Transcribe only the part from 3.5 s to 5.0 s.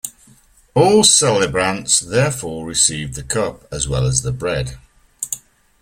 as well as the bread.